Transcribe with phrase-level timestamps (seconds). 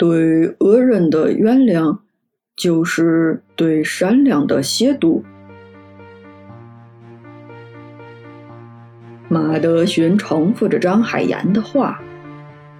[0.00, 1.98] 对恶人的原谅，
[2.56, 5.20] 就是对善良的亵渎。
[9.28, 12.00] 马德寻重复着张海岩的话，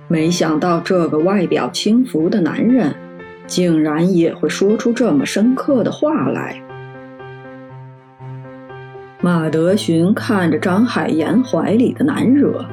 [0.08, 2.94] 没想到这个外表轻浮的男人，
[3.46, 6.58] 竟然也会说出这么深刻的话来。
[9.20, 12.64] 马德寻看着张海岩怀里的男惹，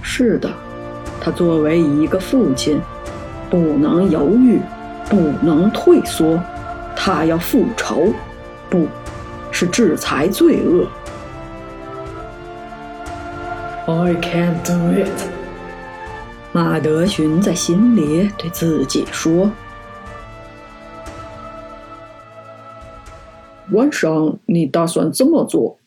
[0.00, 0.48] 是的，
[1.20, 2.80] 他作为一个父亲，
[3.52, 4.58] 不能犹豫，
[5.10, 6.42] 不能退缩，
[6.96, 8.14] 他要复仇，
[8.70, 8.88] 不
[9.50, 10.88] 是制裁罪恶。
[13.84, 15.28] I can't do it。
[16.52, 19.52] 马德寻在心里对自己说。
[23.72, 25.78] 晚上你打算怎么做？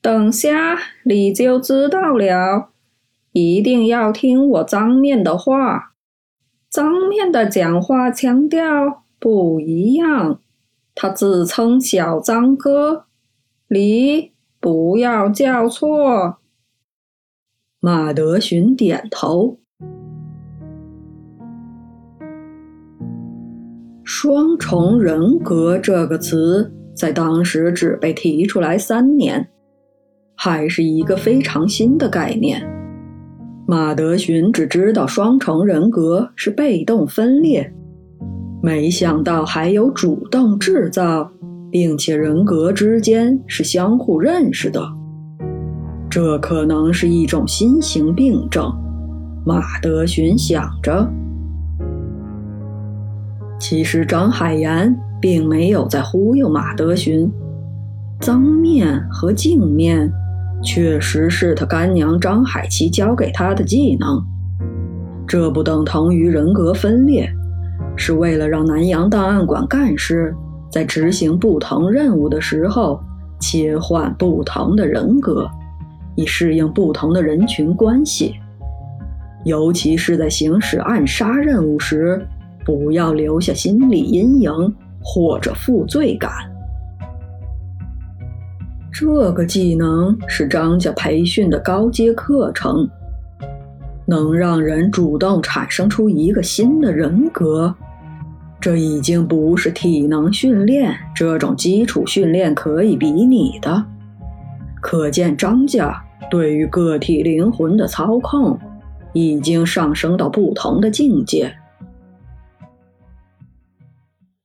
[0.00, 2.70] 等下你就知道了。
[3.32, 5.94] 一定要听我张面的话。
[6.70, 10.40] 张面的讲话腔调不一样。
[10.94, 13.06] 他自称小张哥，
[13.68, 16.38] 你不要叫错。
[17.80, 19.58] 马德寻点头。
[24.04, 29.48] 双重人格这个词在当时只被提出来三年，
[30.34, 32.81] 还是一个非常新的概念。
[33.66, 37.72] 马德寻只知道双重人格是被动分裂，
[38.62, 41.30] 没想到还有主动制造，
[41.70, 44.82] 并且人格之间是相互认识的。
[46.10, 48.70] 这可能是一种新型病症。
[49.46, 51.08] 马德寻想着。
[53.58, 57.30] 其实张海岩并没有在忽悠马德寻，
[58.20, 60.12] 脏面和镜面
[60.62, 64.22] 确实是他干娘张海琪教给他的技能，
[65.26, 67.28] 这不等同于人格分裂，
[67.96, 70.34] 是为了让南洋档案馆干事
[70.70, 73.00] 在执行不同任务的时候
[73.40, 75.48] 切换不同的人格，
[76.14, 78.34] 以适应不同的人群关系，
[79.44, 82.24] 尤其是在行使暗杀任务时。
[82.64, 84.52] 不要留下心理阴影
[85.02, 86.30] 或者负罪感。
[88.92, 92.86] 这个技能是张家培训的高阶课程，
[94.06, 97.74] 能让人主动产生出一个新的人格。
[98.60, 103.84] 这已经不是体能训练这种基础训练可以比拟的。
[104.80, 108.58] 可见张家对于个体灵魂的操控
[109.14, 111.56] 已经上升到不同的境界。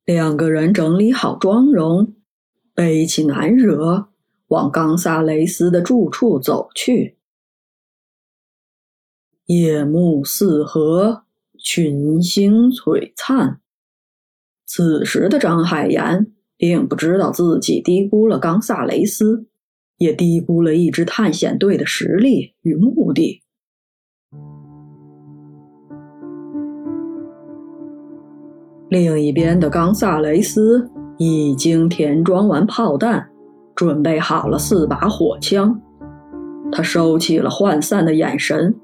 [0.06, 2.14] 两个人整理好妆容，
[2.74, 4.08] 背起难惹，
[4.48, 7.18] 往冈萨雷斯的住处走去。
[9.46, 11.24] 夜幕四合，
[11.58, 13.62] 群星璀璨。
[14.66, 19.48] 此时的张海岩并不知道自己低估了冈萨雷斯，
[19.98, 23.42] 也低估了一支探险队的实力与目的。
[28.90, 33.30] 另一边的冈萨雷斯已经填装完炮弹，
[33.78, 35.80] 准备好了四把火枪。
[36.70, 38.76] 他收起了涣散的眼神，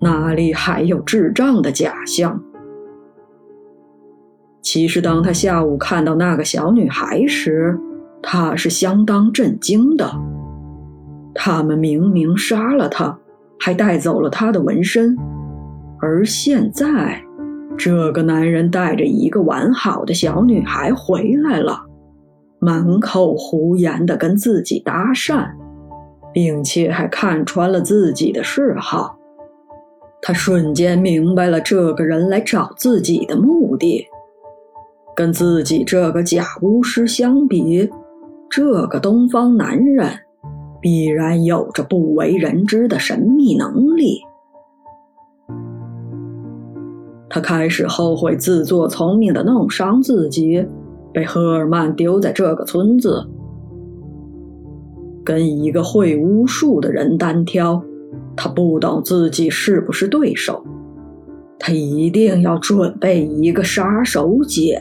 [0.00, 2.42] 哪里还有智障的假象？
[4.62, 7.78] 其实，当他下午看到那个小女孩时，
[8.22, 10.10] 他是相当震惊的。
[11.34, 13.18] 他们明明杀了她，
[13.58, 15.16] 还带走了她的纹身，
[16.00, 17.22] 而现在……
[17.78, 21.80] 这个男人带着一个完好的小女孩回来了，
[22.60, 25.50] 满口胡言的跟自己搭讪，
[26.32, 29.16] 并且还看穿了自己的嗜好。
[30.22, 34.06] 他瞬间明白了这个人来找自己的目的。
[35.16, 37.90] 跟自己这个假巫师相比，
[38.50, 40.10] 这个东方男人
[40.80, 44.20] 必然有着不为人知的神秘能力。
[47.28, 50.66] 他开始后悔自作聪明的弄伤自己，
[51.12, 53.26] 被赫尔曼丢在这个村子，
[55.24, 57.82] 跟一个会巫术的人单挑，
[58.36, 60.64] 他不懂自己是不是对手，
[61.58, 64.74] 他一定要准备一个杀手锏。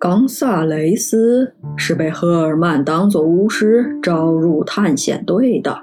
[0.00, 5.76] 冈萨雷斯是被赫尔曼当作巫师招入探险队的。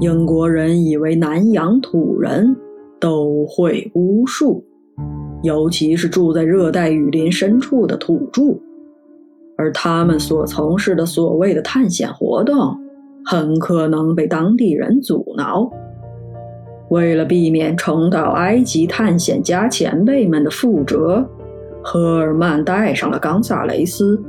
[0.00, 2.56] 英国人以为南洋土人
[2.98, 4.64] 都会巫术，
[5.42, 8.58] 尤其是住在热带雨林深处的土著，
[9.56, 12.76] 而他们所从事的所谓的探险活动，
[13.24, 15.70] 很可能被当地人阻挠。
[16.90, 21.26] 为了避免重蹈埃及探险家前辈们的覆辙，
[21.82, 24.22] 赫尔曼带上了冈萨雷斯，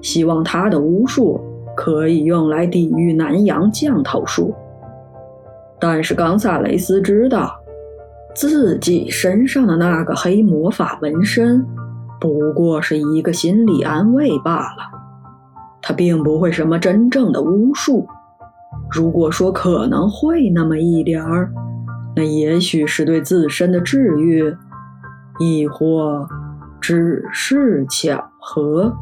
[0.00, 1.40] 希望他的巫术
[1.76, 4.54] 可以用来抵御南洋降头术。
[5.80, 7.54] 但是冈萨雷斯知道，
[8.34, 11.64] 自己身上的那个黑魔法纹身
[12.20, 14.90] 不过是一个心理安慰罢了，
[15.80, 18.06] 他并不会什么真正的巫术。
[18.90, 21.52] 如果说可能会那么一点儿。
[22.16, 24.56] 那也许是对自身的治愈，
[25.40, 26.28] 亦或
[26.80, 28.96] 只是巧合。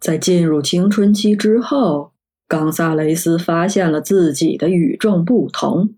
[0.00, 2.12] 在进入青春期之后，
[2.48, 5.94] 冈萨雷斯发现了自己的与众不同。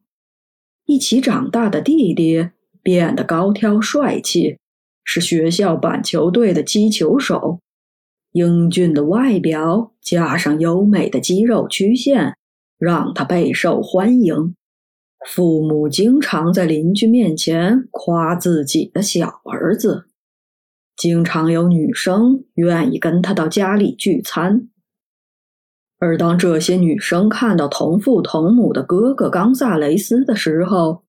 [0.87, 2.49] 一起长大的弟弟
[2.83, 4.57] 变得高挑帅气，
[5.05, 7.61] 是学校板球队的击球手。
[8.33, 12.37] 英俊的外表加上优美的肌肉曲线，
[12.79, 14.55] 让他备受欢迎。
[15.27, 20.07] 父母经常在邻居面前夸自己的小儿子，
[20.97, 24.69] 经常有女生愿意跟他到家里聚餐。
[25.99, 31.05] 而当这些女生看到同父同母的哥哥冈萨雷斯的时候，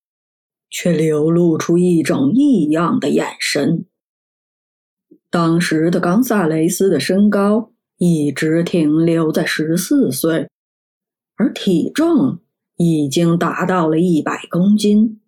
[0.70, 3.86] 却流露出一种异样的眼神。
[5.30, 10.50] 当时的冈萨雷斯的身高一直停留在十四岁，
[11.36, 12.40] 而体重
[12.78, 15.22] 已经达到了一百公斤。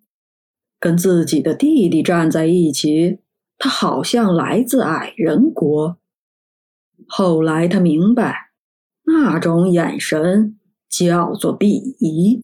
[0.79, 3.19] 跟自己的弟弟站在一起，
[3.59, 5.99] 他好像来自矮人国。
[7.07, 8.50] 后来他明白，
[9.11, 10.57] 那种眼神
[10.89, 12.41] 叫做鄙夷。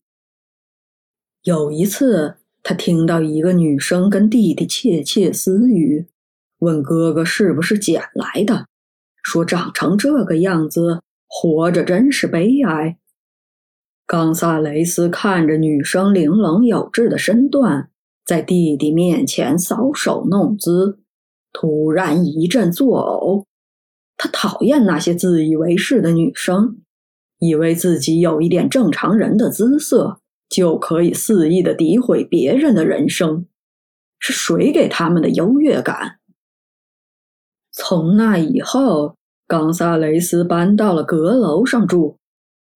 [1.43, 6.07] 有一次，他听到一个女生跟弟弟窃窃私语。
[6.59, 8.65] 问哥哥是不是捡来的？
[9.23, 12.97] 说长成这个样子，活着真是悲哀。
[14.05, 17.89] 冈萨雷斯看着女生玲珑有致的身段，
[18.25, 20.99] 在弟弟面前搔首弄姿，
[21.53, 23.45] 突然一阵作呕。
[24.17, 26.77] 他讨厌那些自以为是的女生，
[27.37, 30.19] 以为自己有一点正常人的姿色，
[30.49, 33.45] 就可以肆意的诋毁别人的人生。
[34.19, 36.17] 是谁给他们的优越感？
[37.71, 39.15] 从那以后，
[39.45, 42.17] 冈萨雷斯搬到了阁楼上住，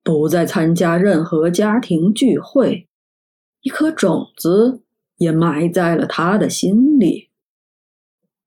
[0.03, 2.87] 不再参加任何家庭聚会。
[3.61, 4.83] 一颗种子
[5.17, 7.30] 也埋在了他的心里。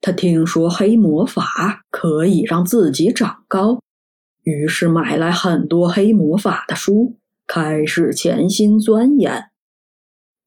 [0.06, 3.80] 他听说黑魔法可以让自己长高，
[4.42, 7.16] 于是买来很多黑魔法的书，
[7.46, 9.44] 开始潜心钻研。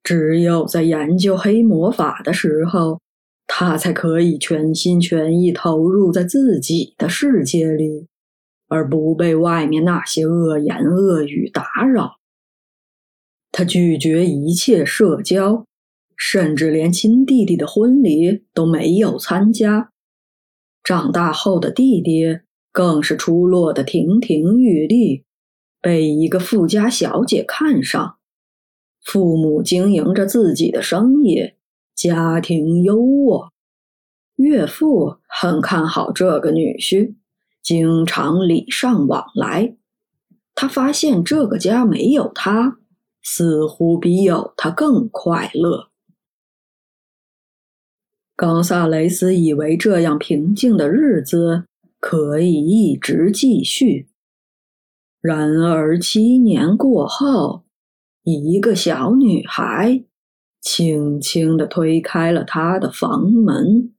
[0.03, 2.99] 只有在研究黑魔法的时候。
[3.49, 8.09] 他才可以全心全意投入在自己的世界里，
[8.67, 12.17] 而不被外面那些恶言恶语打扰。
[13.49, 15.65] 他拒绝一切社交，
[16.17, 19.91] 甚至连亲弟弟的婚礼都没有参加。
[20.83, 22.39] 长大后的弟弟
[22.71, 25.23] 更是出落得亭亭玉立，
[25.81, 28.17] 被一个富家小姐看上。
[29.03, 31.53] 父母经营着自己的生意。
[31.95, 33.49] 家庭优渥，
[34.35, 37.15] 岳父很看好这个女婿，
[37.63, 39.75] 经常礼尚往来。
[40.53, 42.77] 他发现这个家没有他，
[43.23, 45.89] 似乎比有他更快乐。
[48.37, 51.65] 冈萨雷斯以为这样平静的日子
[51.99, 54.07] 可以一直继续，
[55.19, 57.63] 然而七年过后，
[58.23, 60.03] 一个小女孩。
[60.59, 63.93] 轻轻地推开了他的房门。